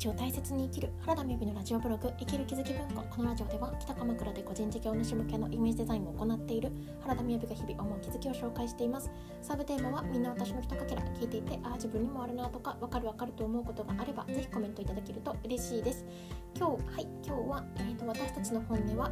[0.00, 3.02] 日を大切に生きる原田美美のラジオブログ生きる気づき文庫。
[3.10, 6.72] このラジオでは北鎌倉で個人事業主向けのイメージデザインを行っている
[7.02, 9.10] 原田美美が日々思う気づきを紹介しています。
[9.42, 16.06] サブテーマはみんな私の一かけら聞いていてああ自分にもあるなとかわかるわかると思うことがあればぜひコメントいただけると嬉しいです。
[16.56, 19.10] 今日はい今日は、えーと、私たちの本音は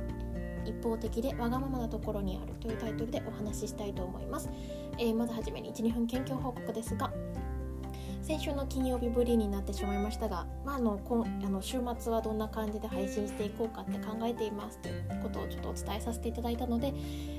[0.64, 4.50] 一方的でわがままなところにあるというタイトルでお話ししたいと思います、
[4.98, 7.10] えー、まずはじめに12分研究報告ですが
[8.28, 16.92] 先週の金曜日ぶりになってしまいましたが、まあ、あのこあの週末はどんな感じで配信していこうかって考えていますということをちょっとお伝えさせていただいたので、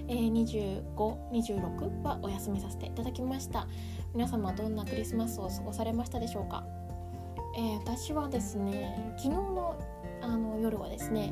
[0.07, 3.67] えー、2526はお休みさせていただきました。
[4.15, 6.63] 皆様どんなクリスマスを過ごされましたでしょうか、
[7.55, 9.79] えー、私はですね昨日の
[10.23, 11.31] あの夜はですね、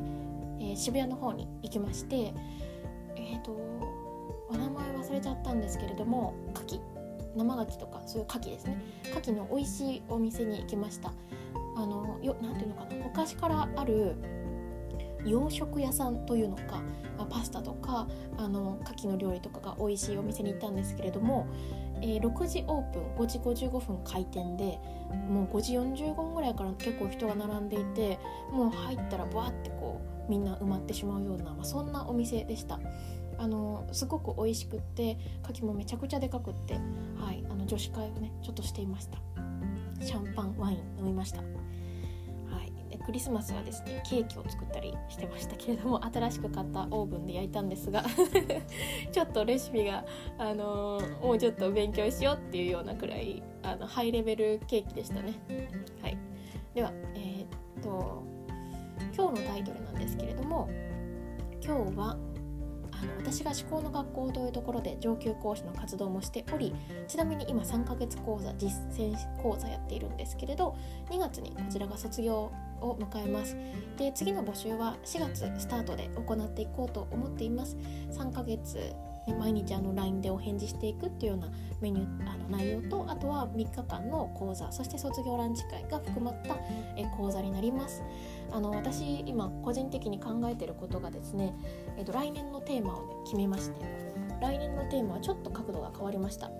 [0.60, 2.32] えー、渋谷の方に行きまして
[3.16, 3.50] えっ、と
[4.48, 6.97] お名前忘れちゃったんですけれども牡蠣
[7.36, 8.82] 生牡蠣とかそういう牡蠣ですね。
[9.04, 11.12] 牡蠣の美味しいお店に行きました。
[11.76, 12.96] あのよなんていうのかな。
[12.96, 14.16] 昔からある
[15.24, 16.82] 洋食屋さんというのか、
[17.16, 21.46] まあ、パスタとかあの牡蠣の料理とかが美味しいお店に行ったんですけれども、
[22.00, 24.78] えー、6時オープン5時55分開店で
[25.28, 28.18] もう5時45分ぐらいから結構人が並んでいて
[28.52, 32.78] もう入ったらバーってこうみんな埋まってしまうような、まあ、そんなお店でした。
[33.38, 36.74] あのすごく美味しくって牡蠣もめちゃくちゃでかくって、
[37.16, 39.18] はい、あの女子会をねちょっとしていました。
[40.00, 41.44] シャンパンワイン飲みました、は
[42.62, 48.04] い、でクリスマスはですねケーキを作ったりしてましたけれども新しく買ったオーブンで焼いたんですが
[49.12, 50.04] ちょっとレシピが、
[50.38, 55.34] あの、もうちょっと勉強しようっていうようなくらいあのハイレベルケーキでしたね。
[56.02, 56.18] はい。
[56.74, 58.22] ではえー、っと
[59.16, 60.68] 今日のタイトルなんですけれども
[61.60, 62.16] 今日は
[63.00, 66.74] あの私が思考の学校というところで上級講師の活動もしており
[67.06, 70.76] ちなみに今3ヶ月講座実践講座やっているんですけれど
[71.10, 73.56] 2月にこちらが卒業を迎えます。
[73.96, 77.76] で次の募集は4月スタートで行っていこうと思っています。
[78.10, 78.94] 3ヶ月
[79.34, 81.48] 毎日あの LINE でお返事していくっていうような
[81.80, 86.56] メニューあの内容とあとは3日間の講座そして卒業ランチ会が含まった
[86.96, 88.02] え講座になります。
[88.50, 91.54] あの私今個人的に考えてることがですね、
[91.98, 93.84] えっと、来年のテーマを、ね、決めまして
[94.40, 96.50] 来年のテーマはちょっと角度が変わりました。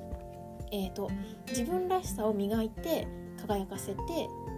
[0.70, 1.10] えーと、
[1.48, 3.08] 自分らしさを磨いて
[3.40, 3.98] 輝かせて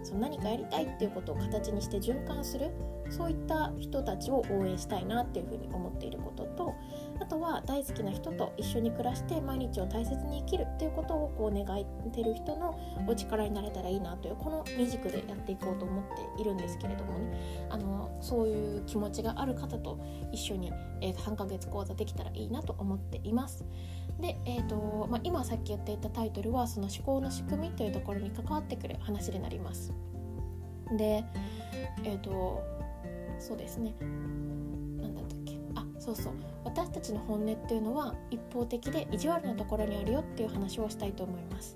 [0.03, 2.71] その何かやりたいっていうことを形にして循環する
[3.11, 6.75] そういった人たちを応援したいなっていうふうに思っていることと
[7.19, 16.03] あとは大好きな人と一緒に暮らして毎日を大切に生きるっていうことをこう願ってる人のお力になれたらいいなというこの二軸でやっていこうと思っ
[16.35, 19.99] ているんですけれどもねあのそういう気持ちがある方と
[20.31, 20.71] 一緒に、
[21.01, 23.65] えー、3ヶ月講座できたらいいなと思っています。
[24.19, 29.93] で、えーとまあ、今さっき言っていたタイトルはその思考の仕組みというところに関わってくる話になります。
[30.97, 31.23] で
[32.03, 32.61] え、ー、と
[33.41, 33.95] そうですね。
[33.99, 35.57] 何だったっけ？
[35.75, 36.33] あそうそう。
[36.63, 41.75] 私たちの本音っていうのは一方的で意地悪なところにあるよっていう話をしたいと思います。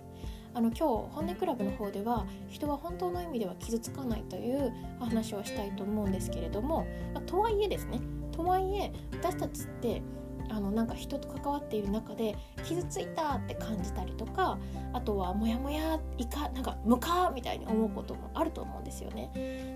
[0.54, 8.00] あの今日本音クラブの方では人は本当の意味では傷つかないという話をしたいと思うんですけれども、まあ、とはいえですね。
[8.32, 10.02] とはいえ私たちって
[10.50, 14.58] あのなんか人と関わっている中で傷ついたって感じたりとか
[14.94, 19.30] あとはモヤモヤいかなんかムカみたいに思うこともあると思うんですよね。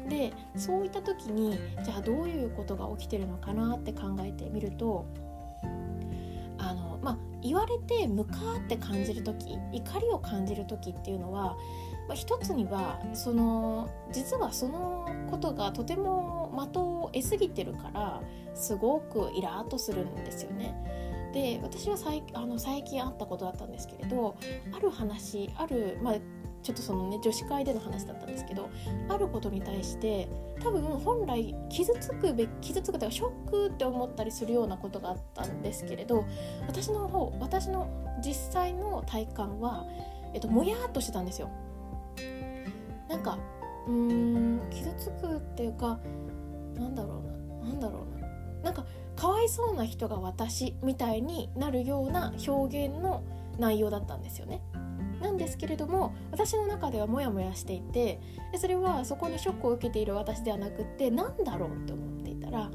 [0.09, 5.05] でそういった時にじゃあどういうことが起きてるのかなって考えてみると
[6.57, 11.55] あのまあ言われてムカって感じる時怒りを感じる時っていうのは
[12.09, 18.21] まあ、一つにはその実はそのことがとても的を得すぎてるから
[18.53, 20.75] すごくイラーっとするんですよね。
[21.33, 24.35] で私は最あの最近あったことだったんですけれど
[24.75, 26.15] ある話ある、まあ、
[26.63, 28.69] ちょっとそのね女子会での話だったんですけど
[29.09, 30.27] あることに対して
[30.61, 36.25] 多分本来傷つくべ傷つくというかショックって思ったりするようなことがあったんですけれど
[36.67, 37.87] 私の方私の
[38.23, 39.85] 実際の体感は、
[40.33, 41.49] えっと、もやっとしてたんですよ。
[43.07, 43.39] なんか
[43.87, 45.99] うーん傷つくっていうか
[46.79, 47.21] なんだろ
[47.61, 47.69] うな。
[47.69, 48.27] なんだろうな。
[48.63, 48.85] なんか
[49.15, 53.23] かわいそうな人が私みたいになるような表現の
[53.57, 54.61] 内容だったんですよね。
[55.21, 58.21] なんですけれども私の中ではモヤモヤしていて
[58.55, 62.71] それはそこにショックを受けている私ではなくって何だろうって思っていたら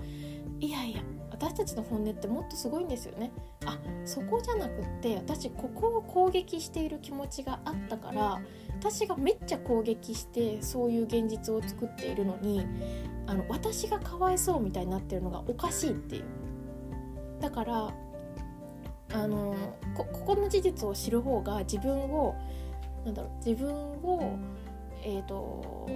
[0.61, 1.01] いやいや
[1.31, 3.33] 私たちの本音ってもっとすごいんですよね。
[3.67, 8.41] あそこじゃなくって私ここを攻撃している気持ちがあったから
[8.79, 12.67] 私がめっちゃ攻撃してそういう現実を作っているのに
[13.27, 16.25] あの私がかわいそうみたいになってるのがおかしいっていう
[17.41, 17.95] だから
[19.13, 19.55] あの
[19.95, 22.35] ここの事実を知る方が自分を
[23.05, 24.39] なんだろう自分を
[25.03, 25.89] えっ、ー、と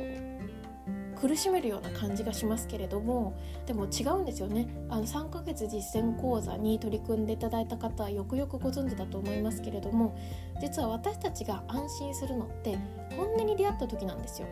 [1.21, 3.37] 苦しめるような感じがしますけれども
[3.67, 10.17] でも違うんですよねあの3ヶ月実践講座に取り組んでいただいた方はよくよくご存知だと思いますけれども
[10.61, 12.79] 実は私たちが安心するのって
[13.17, 14.49] 本音に出会った時なんですよ。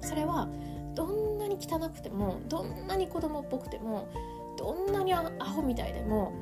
[0.00, 0.48] それは
[0.94, 4.08] どんなに汚くてもどんなに子供っぽくても
[4.58, 6.32] どんなにアホみたいでも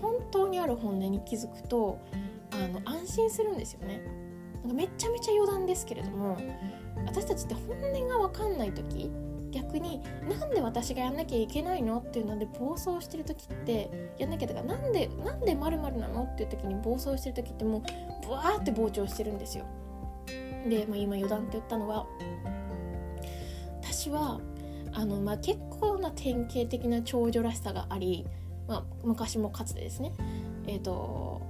[0.00, 1.98] 本当にある本音に気づくと
[2.52, 4.00] あの安心するんですよね。
[4.62, 6.38] なんかめちゃめちゃ余談ですけれども
[7.06, 9.10] 私たちって本音が分かんない時
[9.52, 16.24] 逆になんで私がやんなきゃいけないのっていうので暴走してる時ってやんなきゃとかなんでなんでまるなの？
[16.24, 17.82] っていう時に暴走してる時ってもう
[18.26, 19.64] ブワーって膨張してるんですよ。
[20.68, 22.06] で、まあ、今余談って言ったのは
[24.06, 24.40] 私は
[24.92, 28.24] あの、まあ、結構な典型的な長女らしさがあり、
[28.68, 30.12] まあ、昔もかつてですね
[30.68, 31.42] え、ー、と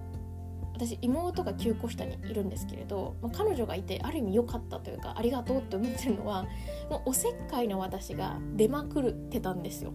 [0.72, 6.44] 私妹が9個下にいるんですけれど、まあ、彼女がいてある意味良かったというかありがとうって思ってるのは
[6.88, 9.92] もうおせっかいの私が出まくってたんですよ。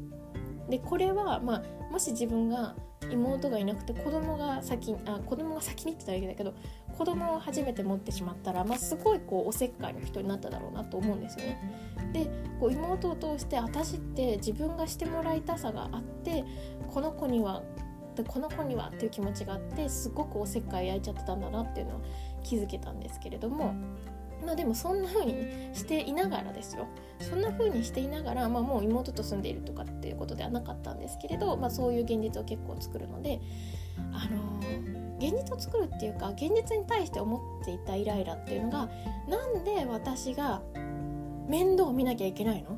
[0.70, 2.76] でこれは、まあ、もし自分が
[3.12, 6.54] 妹がいなくて子供が先あ子供が先にって言ったらいいんだけど
[7.02, 11.58] 子供を初めて持ってしまったら、まあ、すごいこうおせっかいの人になっただろうなと思うんですよね。
[12.14, 12.28] で
[12.60, 16.46] こう妹を通して私って自分がしてもらいたさがあって
[16.94, 17.64] この子には
[18.16, 22.02] でこの子にはっていう気持ちがあってすごくおせっかい焼いちゃってたんだなっていうのは
[22.44, 23.74] 気づけたんですけれども。
[24.46, 26.88] まあでもそんな風にしていながらですよ
[27.20, 33.40] そんな風にしていながら、まあ、もう妹と住んでいるとかっていうことではなかったんですけれど、まあ、そういう現実を結構作るので
[34.12, 38.90] あのー、現実を作るっていうか現実に対して思っていたイライラっていうのが
[39.28, 40.62] なんで私が
[41.48, 42.78] 面倒を見なきゃいけないの？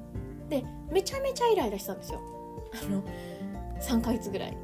[0.49, 2.19] でめちゃめちゃイライラしたんですよ。
[2.73, 3.03] あの
[3.79, 4.57] 3ヶ月ぐらい。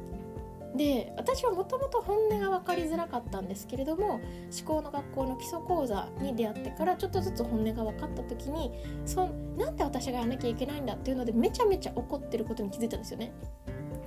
[0.76, 4.22] で私はもともと本音が分かりづらかったんですけれども思
[4.64, 8.70] 考の学校の基礎講座に出会ってからちょっとずつ本音が分かった時に
[9.04, 13.32] そなんで私がやらなきゃいけないんだっていうのでめちゃめちゃ怒ってることに気づいたんですよね。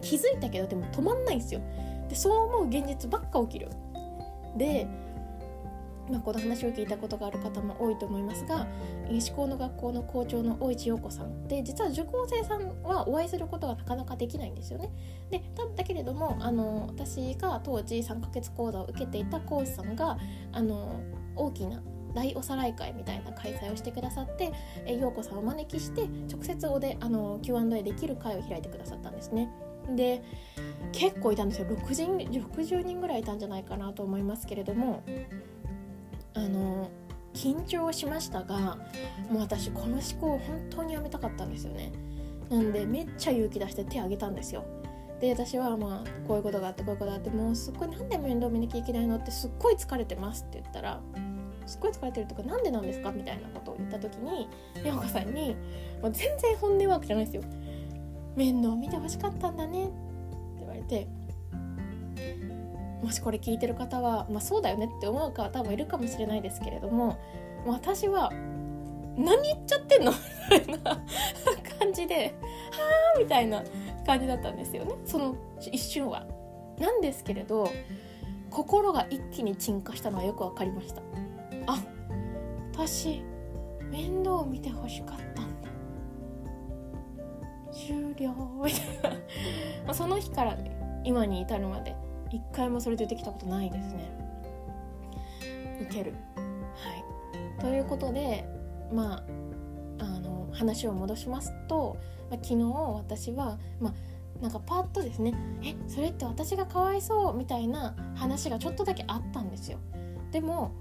[0.02, 1.60] 気づいたけどでも止まんないんですよ。
[2.10, 3.70] でそう思う現実ばっか起きる
[4.58, 4.88] で
[6.10, 8.68] まあ、この話を聞いたことがある方も多いと思いますが
[9.10, 14.92] 思考の学校の校長の大市陽子さんで実は受講生さんはお会いすることがなかなかできないんですよね。
[15.32, 15.42] で
[15.76, 20.18] だけれどもあの私が当時3ヶ月講座を受けていた講師さんが
[20.52, 21.00] あの
[21.36, 21.82] 大きな
[22.14, 24.52] 大おさらい会みたいな開催をしてくださって
[24.86, 29.50] 陽子さんをお招きして直接おであの Q&A できる会を開いてくださったんですね。
[29.96, 30.24] で
[30.92, 31.68] 結構いたんですよ。
[31.68, 35.04] 60 60人ぐらいいたんじゃないかなと思いますけれども
[36.34, 36.90] あの
[37.34, 38.78] 緊張しましたが
[39.30, 41.92] もう私この思考を本当にやめたかったんですよね。
[42.50, 44.64] なんでめっちゃ勇気出して手挙げたんですよ。
[45.20, 51.02] で私はまあこういうことがあってこういうことがあってもうすっごいなんで面倒見なきゃいけないのってすっごい疲れてますって言ったら
[51.66, 54.50] すっごい疲れてるとかなんでなんですかみたいなことを言った時に
[54.84, 55.56] 山子さんに
[56.02, 57.44] もう全然本音ワークじゃないですよ。
[58.36, 59.94] 面倒見てほしかったんだねって
[60.60, 61.08] 言われて
[63.04, 67.20] もしこれ聞いてる方は、まあ、そうだよねって思う方もいるかもしれないですけれども
[67.66, 68.32] 私は
[69.18, 70.18] 何言っちゃってんのみ
[70.50, 71.04] たいな
[71.80, 72.36] 感じで
[72.72, 73.64] はあみたいな
[74.06, 76.26] 感じだったんですよねその一瞬は。
[76.80, 77.70] なんですけれど
[78.50, 81.02] 心が一気に沈下したのはよく分かりました。
[81.68, 81.80] あ
[82.74, 83.22] 私
[83.92, 85.33] 面倒を見てほしかった
[88.16, 89.18] 終了みたい。
[89.88, 90.58] なその日から
[91.04, 91.96] 今に至るまで
[92.32, 94.12] 一回もそれ出てきたことないですね。
[95.82, 96.14] いける。
[96.36, 96.96] は
[97.58, 97.62] い。
[97.62, 98.46] ということで
[98.92, 99.24] まあ
[100.00, 101.98] あの話を戻しますと、
[102.30, 103.94] まあ、昨日私はまあ
[104.42, 109.78] なんかパッとですねえそれって私がかわいそうみたいな話がちょっとだけあったんですよ。
[110.32, 110.72] でも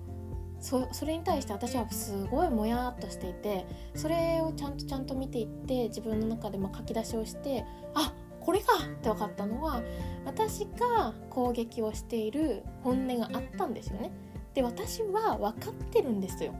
[0.62, 9.82] そそれに対して私はすごいもやっとしていてそれをちゃんとちゃんと見ていって自分の中でも書き出しをしてあこれかって分かったのは
[10.24, 14.12] 私が攻撃をしている本音があったんですよね。
[14.54, 16.54] で私は分かってるんですよ。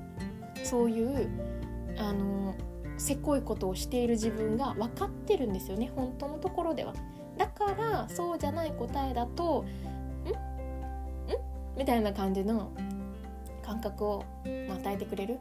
[0.64, 1.28] そういう
[1.98, 2.54] あの
[2.98, 6.94] せこいことをしている自分が分かってるんですよね本当のところでは。
[7.38, 9.64] だからそうじゃない答えだと
[10.26, 10.28] 「ん？
[10.28, 10.32] ん?」
[11.78, 12.72] みたいな感じの
[13.72, 15.38] 感覚を与えてくれる。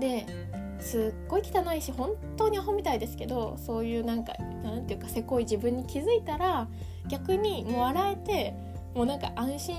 [0.00, 0.26] で
[0.80, 4.32] すっごい汚いし本当にアホみたいですけどそういうなんか
[4.64, 6.66] なんていうかせこい自分に気づいたら
[7.06, 8.54] 逆にもう笑えて
[8.94, 9.76] もうなんか安心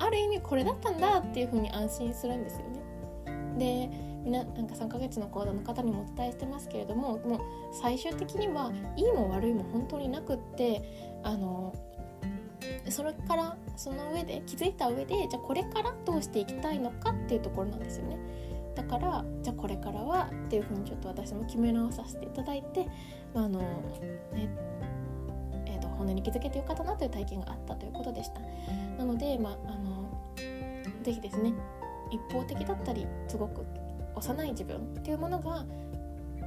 [0.00, 2.76] ある意味これだったんだっていう風に安心するんですよね。
[3.58, 3.90] で
[4.24, 7.40] みななんか3ヶ月の講座の方にもお伝えしてますけれどももう
[7.72, 11.72] 最終的にはいいも悪いも本当になくってあの
[12.90, 18.18] それからその上で気づいた上でじゃあこれからどうしていきたいのかっていうところなんですよね。
[18.74, 22.86] だからじゃあこれからはっていうふうにちょっと私も決め直させていただいて、
[23.34, 23.60] まあ、あの
[24.32, 24.48] ね
[25.68, 28.40] えーと、本音に気づけてよかったなという体験があったということでした
[28.98, 30.08] なので、まあ、あの
[31.02, 31.52] ぜひですね
[32.10, 33.64] 一方的だったりすごく
[34.14, 35.64] 幼い自分っていうものが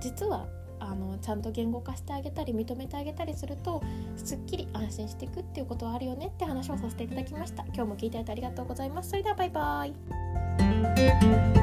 [0.02, 0.48] 実は
[0.80, 3.82] あのちゃんと言語化してあげたり認めてあげたりすると
[4.16, 7.64] すっきり安心していくっていうことはあるよねって話をさせていただきました。
[7.66, 9.10] 今日も聞いていただいてありがとうございます。
[9.10, 11.59] それではバイバイ。